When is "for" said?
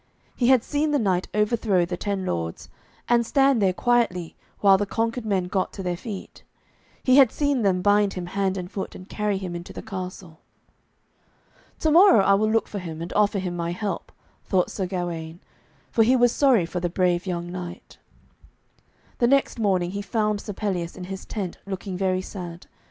12.67-12.79, 15.91-16.01, 16.65-16.79